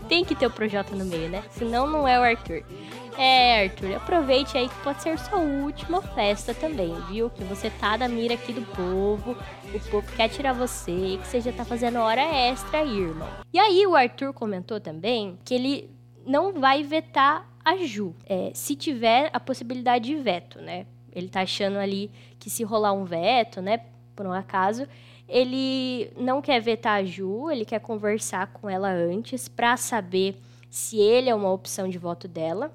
Tem 0.08 0.24
que 0.24 0.34
ter 0.34 0.46
o 0.46 0.50
Projota 0.50 0.94
no 0.94 1.04
meio, 1.04 1.28
né? 1.28 1.42
Senão 1.50 1.86
não 1.86 2.06
é 2.06 2.18
o 2.18 2.22
Arthur. 2.22 2.62
É, 3.22 3.64
Arthur, 3.64 3.96
aproveite 3.96 4.56
aí 4.56 4.66
que 4.66 4.82
pode 4.82 5.02
ser 5.02 5.18
sua 5.18 5.36
última 5.36 6.00
festa 6.00 6.54
também, 6.54 6.94
viu? 7.10 7.28
Que 7.28 7.44
você 7.44 7.68
tá 7.68 7.98
na 7.98 8.08
mira 8.08 8.32
aqui 8.32 8.50
do 8.50 8.62
povo, 8.74 9.36
o 9.74 9.90
povo 9.90 10.10
quer 10.16 10.30
tirar 10.30 10.54
você, 10.54 11.18
que 11.20 11.26
você 11.26 11.38
já 11.38 11.52
tá 11.52 11.62
fazendo 11.62 11.98
hora 11.98 12.22
extra 12.22 12.78
aí, 12.78 12.98
irmão. 12.98 13.28
E 13.52 13.58
aí 13.58 13.86
o 13.86 13.94
Arthur 13.94 14.32
comentou 14.32 14.80
também 14.80 15.38
que 15.44 15.52
ele 15.52 15.90
não 16.24 16.54
vai 16.54 16.82
vetar 16.82 17.46
a 17.62 17.76
Ju, 17.76 18.14
é, 18.24 18.52
se 18.54 18.74
tiver 18.74 19.28
a 19.34 19.38
possibilidade 19.38 20.06
de 20.06 20.16
veto, 20.16 20.58
né? 20.58 20.86
Ele 21.12 21.28
tá 21.28 21.42
achando 21.42 21.76
ali 21.76 22.10
que 22.38 22.48
se 22.48 22.64
rolar 22.64 22.94
um 22.94 23.04
veto, 23.04 23.60
né, 23.60 23.82
por 24.16 24.24
um 24.24 24.32
acaso, 24.32 24.88
ele 25.28 26.10
não 26.16 26.40
quer 26.40 26.58
vetar 26.58 27.00
a 27.00 27.04
Ju, 27.04 27.50
ele 27.50 27.66
quer 27.66 27.80
conversar 27.80 28.46
com 28.46 28.66
ela 28.66 28.88
antes 28.88 29.46
pra 29.46 29.76
saber 29.76 30.40
se 30.70 30.98
ele 30.98 31.28
é 31.28 31.34
uma 31.34 31.52
opção 31.52 31.86
de 31.86 31.98
voto 31.98 32.26
dela. 32.26 32.72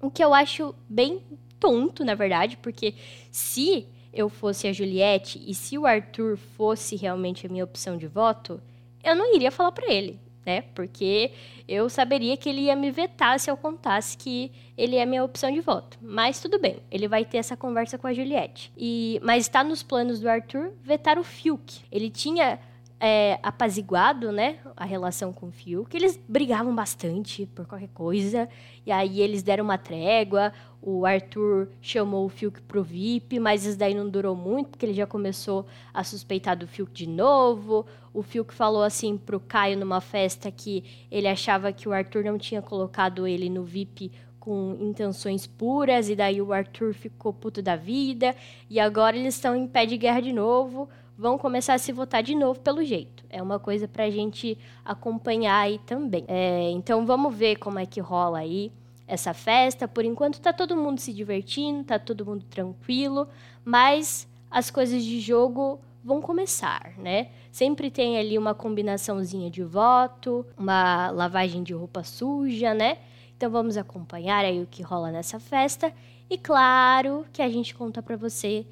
O 0.00 0.10
que 0.10 0.22
eu 0.22 0.34
acho 0.34 0.74
bem 0.88 1.22
tonto, 1.58 2.04
na 2.04 2.14
verdade, 2.14 2.56
porque 2.58 2.94
se 3.30 3.86
eu 4.12 4.28
fosse 4.28 4.66
a 4.66 4.72
Juliette 4.72 5.42
e 5.46 5.54
se 5.54 5.76
o 5.76 5.86
Arthur 5.86 6.36
fosse 6.36 6.96
realmente 6.96 7.46
a 7.46 7.50
minha 7.50 7.64
opção 7.64 7.96
de 7.96 8.06
voto, 8.06 8.60
eu 9.04 9.14
não 9.14 9.34
iria 9.34 9.50
falar 9.50 9.72
pra 9.72 9.92
ele, 9.92 10.18
né? 10.44 10.62
Porque 10.74 11.32
eu 11.68 11.88
saberia 11.88 12.36
que 12.36 12.48
ele 12.48 12.62
ia 12.62 12.76
me 12.76 12.90
vetar 12.90 13.38
se 13.38 13.50
eu 13.50 13.56
contasse 13.56 14.16
que 14.16 14.50
ele 14.76 14.96
é 14.96 15.02
a 15.02 15.06
minha 15.06 15.24
opção 15.24 15.50
de 15.52 15.60
voto. 15.60 15.98
Mas 16.00 16.40
tudo 16.40 16.58
bem, 16.58 16.78
ele 16.90 17.06
vai 17.08 17.24
ter 17.24 17.38
essa 17.38 17.56
conversa 17.56 17.98
com 17.98 18.06
a 18.06 18.14
Juliette. 18.14 18.72
E 18.76 19.20
mas 19.22 19.44
está 19.44 19.62
nos 19.62 19.82
planos 19.82 20.20
do 20.20 20.28
Arthur 20.28 20.72
vetar 20.82 21.18
o 21.18 21.24
Fiuk. 21.24 21.82
Ele 21.92 22.10
tinha 22.10 22.58
é, 22.98 23.38
apaziguado, 23.42 24.32
né, 24.32 24.58
a 24.76 24.84
relação 24.84 25.32
com 25.32 25.48
o 25.48 25.52
Fiuk. 25.52 25.94
Eles 25.94 26.18
brigavam 26.28 26.74
bastante 26.74 27.46
por 27.46 27.66
qualquer 27.66 27.88
coisa, 27.88 28.48
e 28.84 28.92
aí 28.92 29.20
eles 29.20 29.42
deram 29.42 29.64
uma 29.64 29.78
trégua. 29.78 30.52
O 30.80 31.04
Arthur 31.04 31.68
chamou 31.80 32.24
o 32.24 32.28
Fiuk 32.28 32.60
pro 32.62 32.82
VIP, 32.82 33.38
mas 33.38 33.66
isso 33.66 33.78
daí 33.78 33.94
não 33.94 34.08
durou 34.08 34.34
muito, 34.34 34.70
porque 34.70 34.86
ele 34.86 34.94
já 34.94 35.06
começou 35.06 35.66
a 35.92 36.02
suspeitar 36.02 36.56
do 36.56 36.66
Fiuk 36.66 36.92
de 36.92 37.06
novo. 37.06 37.84
O 38.14 38.22
Fiuk 38.22 38.54
falou 38.54 38.82
assim 38.82 39.16
pro 39.18 39.40
Caio 39.40 39.78
numa 39.78 40.00
festa 40.00 40.50
que 40.50 40.84
ele 41.10 41.28
achava 41.28 41.72
que 41.72 41.88
o 41.88 41.92
Arthur 41.92 42.24
não 42.24 42.38
tinha 42.38 42.62
colocado 42.62 43.26
ele 43.26 43.50
no 43.50 43.62
VIP 43.62 44.10
com 44.40 44.76
intenções 44.80 45.44
puras, 45.44 46.08
e 46.08 46.14
daí 46.14 46.40
o 46.40 46.52
Arthur 46.52 46.94
ficou 46.94 47.32
puto 47.32 47.60
da 47.60 47.74
vida, 47.74 48.34
e 48.70 48.78
agora 48.78 49.16
eles 49.16 49.34
estão 49.34 49.56
em 49.56 49.66
pé 49.66 49.84
de 49.84 49.96
guerra 49.96 50.20
de 50.20 50.32
novo 50.32 50.88
vão 51.16 51.38
começar 51.38 51.74
a 51.74 51.78
se 51.78 51.92
votar 51.92 52.22
de 52.22 52.34
novo 52.34 52.60
pelo 52.60 52.84
jeito. 52.84 53.24
É 53.30 53.42
uma 53.42 53.58
coisa 53.58 53.88
para 53.88 54.04
a 54.04 54.10
gente 54.10 54.58
acompanhar 54.84 55.60
aí 55.60 55.78
também. 55.78 56.24
É, 56.28 56.70
então 56.70 57.06
vamos 57.06 57.34
ver 57.34 57.56
como 57.56 57.78
é 57.78 57.86
que 57.86 58.00
rola 58.00 58.38
aí 58.38 58.72
essa 59.06 59.32
festa. 59.32 59.88
Por 59.88 60.04
enquanto 60.04 60.40
tá 60.40 60.52
todo 60.52 60.76
mundo 60.76 61.00
se 61.00 61.12
divertindo, 61.12 61.84
tá 61.84 61.98
todo 61.98 62.26
mundo 62.26 62.44
tranquilo, 62.44 63.28
mas 63.64 64.28
as 64.50 64.70
coisas 64.70 65.02
de 65.02 65.20
jogo 65.20 65.80
vão 66.04 66.20
começar, 66.20 66.92
né? 66.98 67.28
Sempre 67.50 67.90
tem 67.90 68.16
ali 68.16 68.38
uma 68.38 68.54
combinaçãozinha 68.54 69.50
de 69.50 69.64
voto, 69.64 70.46
uma 70.56 71.10
lavagem 71.10 71.62
de 71.62 71.72
roupa 71.72 72.04
suja, 72.04 72.72
né? 72.72 72.98
Então 73.36 73.50
vamos 73.50 73.76
acompanhar 73.76 74.44
aí 74.44 74.62
o 74.62 74.66
que 74.66 74.82
rola 74.82 75.10
nessa 75.10 75.40
festa 75.40 75.92
e 76.30 76.38
claro 76.38 77.26
que 77.32 77.42
a 77.42 77.48
gente 77.48 77.74
conta 77.74 78.02
para 78.02 78.16
você 78.16 78.66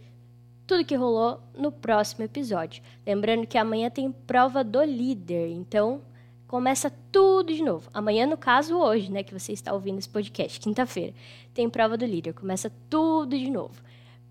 tudo 0.67 0.85
que 0.85 0.95
rolou 0.95 1.41
no 1.57 1.71
próximo 1.71 2.25
episódio. 2.25 2.83
Lembrando 3.07 3.47
que 3.47 3.59
amanhã 3.59 3.91
tem 3.91 4.11
prova 4.11 4.65
do 4.65 4.83
líder, 4.83 5.51
então 5.51 6.03
começa 6.47 6.91
tudo 7.11 7.53
de 7.53 7.63
novo. 7.63 7.91
Amanhã, 7.93 8.27
no 8.27 8.37
caso, 8.37 8.77
hoje, 8.77 9.11
né, 9.11 9.23
que 9.23 9.39
você 9.39 9.53
está 9.53 9.73
ouvindo 9.73 9.99
esse 9.99 10.09
podcast, 10.09 10.59
quinta-feira, 10.61 11.13
tem 11.53 11.69
prova 11.69 11.97
do 11.97 12.07
líder, 12.07 12.33
começa 12.33 12.73
tudo 12.89 13.37
de 13.37 13.51
novo. 13.51 13.83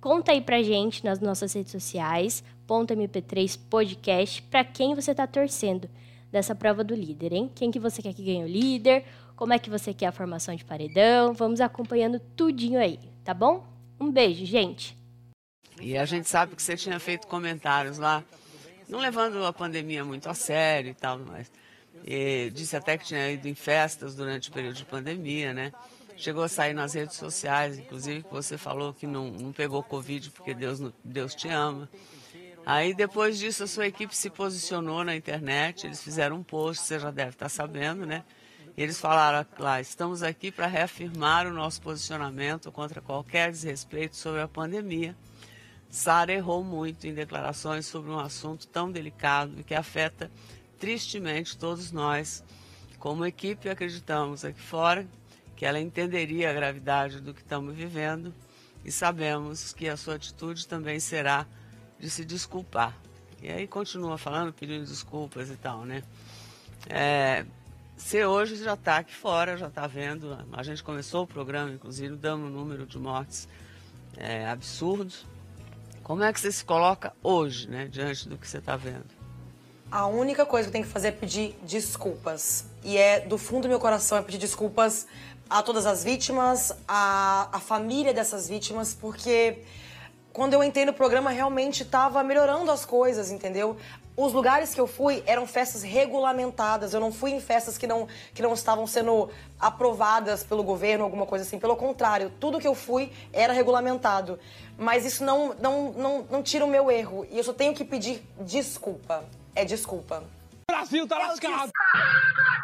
Conta 0.01 0.31
aí 0.31 0.41
pra 0.41 0.61
gente 0.61 1.05
nas 1.05 1.19
nossas 1.19 1.53
redes 1.53 1.71
sociais, 1.71 2.43
ponto 2.67 2.93
.mp3 2.93 3.59
podcast, 3.69 4.41
pra 4.43 4.63
quem 4.63 4.95
você 4.95 5.13
tá 5.13 5.25
torcendo 5.27 5.89
dessa 6.31 6.55
prova 6.55 6.83
do 6.83 6.95
líder, 6.95 7.31
hein? 7.31 7.51
Quem 7.53 7.71
que 7.71 7.79
você 7.79 8.01
quer 8.01 8.13
que 8.13 8.23
ganhe 8.23 8.43
o 8.43 8.47
líder? 8.47 9.05
Como 9.35 9.53
é 9.53 9.59
que 9.59 9.69
você 9.69 9.93
quer 9.93 10.07
a 10.07 10.11
formação 10.11 10.55
de 10.55 10.65
paredão? 10.65 11.33
Vamos 11.33 11.61
acompanhando 11.61 12.19
tudinho 12.35 12.79
aí, 12.79 12.99
tá 13.23 13.33
bom? 13.33 13.63
Um 13.99 14.11
beijo, 14.11 14.45
gente! 14.45 15.02
E 15.81 15.97
a 15.97 16.05
gente 16.05 16.29
sabe 16.29 16.55
que 16.55 16.61
você 16.61 16.77
tinha 16.77 16.99
feito 16.99 17.27
comentários 17.27 17.97
lá, 17.97 18.23
não 18.87 18.99
levando 18.99 19.45
a 19.45 19.53
pandemia 19.53 20.03
muito 20.05 20.29
a 20.29 20.33
sério 20.33 20.91
e 20.91 20.93
tal, 20.93 21.19
mas 21.19 21.51
e 22.05 22.51
disse 22.53 22.75
até 22.75 22.97
que 22.97 23.05
tinha 23.05 23.31
ido 23.31 23.47
em 23.47 23.55
festas 23.55 24.15
durante 24.15 24.49
o 24.49 24.53
período 24.53 24.75
de 24.75 24.85
pandemia, 24.85 25.53
né? 25.53 25.71
Chegou 26.17 26.43
a 26.43 26.47
sair 26.47 26.73
nas 26.73 26.93
redes 26.93 27.15
sociais, 27.15 27.79
inclusive 27.79 28.23
que 28.23 28.31
você 28.31 28.57
falou 28.57 28.93
que 28.93 29.07
não, 29.07 29.29
não 29.31 29.51
pegou 29.51 29.81
Covid 29.81 30.29
porque 30.31 30.53
Deus, 30.53 30.79
Deus 31.03 31.33
te 31.33 31.47
ama. 31.47 31.89
Aí 32.65 32.93
depois 32.93 33.37
disso 33.39 33.63
a 33.63 33.67
sua 33.67 33.87
equipe 33.87 34.15
se 34.15 34.29
posicionou 34.29 35.03
na 35.03 35.15
internet, 35.15 35.85
eles 35.85 36.01
fizeram 36.01 36.37
um 36.37 36.43
post, 36.43 36.83
você 36.83 36.99
já 36.99 37.11
deve 37.11 37.31
estar 37.31 37.49
sabendo, 37.49 38.05
né? 38.05 38.23
E 38.75 38.81
eles 38.81 38.99
falaram 38.99 39.45
lá, 39.59 39.79
estamos 39.79 40.23
aqui 40.23 40.51
para 40.51 40.65
reafirmar 40.65 41.45
o 41.47 41.53
nosso 41.53 41.81
posicionamento 41.81 42.71
contra 42.71 43.01
qualquer 43.01 43.51
desrespeito 43.51 44.15
sobre 44.15 44.41
a 44.41 44.47
pandemia 44.47 45.15
Sara 45.93 46.33
errou 46.33 46.63
muito 46.63 47.05
em 47.05 47.13
declarações 47.13 47.85
sobre 47.85 48.09
um 48.09 48.17
assunto 48.17 48.65
tão 48.65 48.91
delicado 48.91 49.59
e 49.59 49.63
que 49.63 49.75
afeta 49.75 50.31
tristemente 50.79 51.55
todos 51.55 51.91
nós. 51.91 52.43
Como 52.97 53.23
equipe, 53.23 53.69
acreditamos 53.69 54.43
aqui 54.43 54.59
fora 54.59 55.05
que 55.55 55.67
ela 55.67 55.79
entenderia 55.79 56.49
a 56.49 56.53
gravidade 56.53 57.21
do 57.21 57.31
que 57.31 57.41
estamos 57.41 57.75
vivendo 57.75 58.33
e 58.83 58.91
sabemos 58.91 59.71
que 59.71 59.87
a 59.87 59.95
sua 59.95 60.15
atitude 60.15 60.67
também 60.67 60.99
será 60.99 61.45
de 61.99 62.09
se 62.09 62.25
desculpar. 62.25 62.97
E 63.39 63.49
aí 63.49 63.67
continua 63.67 64.17
falando, 64.17 64.51
pedindo 64.51 64.83
desculpas 64.83 65.51
e 65.51 65.55
tal, 65.57 65.85
né? 65.85 66.01
É, 66.89 67.45
você 67.95 68.25
hoje 68.25 68.55
já 68.55 68.73
está 68.73 68.97
aqui 68.97 69.13
fora, 69.13 69.57
já 69.57 69.67
está 69.67 69.85
vendo. 69.85 70.35
A 70.53 70.63
gente 70.63 70.81
começou 70.81 71.25
o 71.25 71.27
programa, 71.27 71.69
inclusive, 71.69 72.15
dando 72.15 72.47
o 72.47 72.49
número 72.49 72.87
de 72.87 72.97
mortes 72.97 73.47
é, 74.17 74.47
absurdos. 74.47 75.31
Como 76.03 76.21
é 76.23 76.33
que 76.33 76.39
você 76.39 76.51
se 76.51 76.65
coloca 76.65 77.13
hoje, 77.23 77.69
né, 77.69 77.87
diante 77.87 78.27
do 78.27 78.37
que 78.37 78.47
você 78.47 78.57
está 78.57 78.75
vendo? 78.75 79.05
A 79.89 80.05
única 80.07 80.45
coisa 80.45 80.65
que 80.65 80.69
eu 80.69 80.73
tenho 80.73 80.85
que 80.85 80.91
fazer 80.91 81.09
é 81.09 81.11
pedir 81.11 81.55
desculpas. 81.63 82.65
E 82.83 82.97
é 82.97 83.21
do 83.21 83.37
fundo 83.37 83.63
do 83.63 83.69
meu 83.69 83.79
coração 83.79 84.17
é 84.17 84.21
pedir 84.21 84.39
desculpas 84.39 85.07
a 85.49 85.61
todas 85.61 85.85
as 85.85 86.03
vítimas, 86.03 86.73
a, 86.87 87.47
a 87.51 87.59
família 87.59 88.13
dessas 88.13 88.49
vítimas, 88.49 88.93
porque 88.93 89.59
quando 90.33 90.53
eu 90.53 90.63
entrei 90.63 90.83
no 90.83 90.93
programa 90.93 91.29
realmente 91.29 91.83
estava 91.83 92.23
melhorando 92.23 92.71
as 92.71 92.85
coisas, 92.85 93.31
entendeu? 93.31 93.77
Os 94.15 94.31
lugares 94.31 94.75
que 94.75 94.79
eu 94.79 94.85
fui 94.85 95.23
eram 95.25 95.47
festas 95.47 95.81
regulamentadas. 95.81 96.93
Eu 96.93 96.99
não 96.99 97.11
fui 97.11 97.31
em 97.31 97.41
festas 97.41 97.77
que 97.77 97.87
não, 97.87 98.07
que 98.33 98.41
não 98.41 98.53
estavam 98.53 98.85
sendo 98.85 99.29
aprovadas 99.59 100.43
pelo 100.43 100.63
governo, 100.63 101.03
alguma 101.03 101.25
coisa 101.25 101.43
assim. 101.43 101.57
Pelo 101.57 101.75
contrário, 101.75 102.31
tudo 102.39 102.59
que 102.59 102.67
eu 102.67 102.75
fui 102.75 103.11
era 103.31 103.53
regulamentado. 103.53 104.39
Mas 104.77 105.05
isso 105.05 105.23
não, 105.23 105.55
não, 105.55 105.91
não, 105.93 106.27
não 106.29 106.43
tira 106.43 106.63
o 106.63 106.67
meu 106.67 106.91
erro. 106.91 107.25
E 107.31 107.37
eu 107.37 107.43
só 107.43 107.53
tenho 107.53 107.73
que 107.73 107.83
pedir 107.83 108.23
desculpa. 108.39 109.25
É 109.55 109.65
desculpa. 109.65 110.23
Brasil 110.69 111.07
tá 111.07 111.17
lascado! 111.17 111.71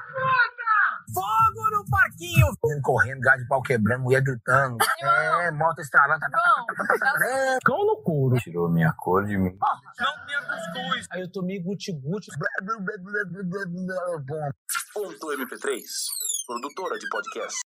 Parquinho! 1.90 2.48
Um 2.64 2.82
correndo, 2.82 3.20
gás 3.22 3.42
de 3.42 3.48
pau 3.48 3.62
quebrando, 3.62 4.04
mulher 4.04 4.22
gritando. 4.22 4.78
É, 5.02 5.52
moto 5.52 5.80
estralando. 5.80 6.20
Cão 7.64 7.86
no 7.86 8.02
couro. 8.04 8.38
Tirou 8.38 8.70
minha 8.70 8.94
cor 8.94 9.26
de 9.26 9.38
mim. 9.38 9.58
Não 10.00 10.26
tinha 10.26 10.42
cuscuz. 10.42 11.08
Aí 11.12 11.22
eu 11.22 11.32
tomei 11.32 11.60
guti-guti. 11.62 12.32
Ponto 14.94 15.28
MP3, 15.28 15.82
produtora 16.48 16.98
de 16.98 17.10
podcast. 17.10 17.69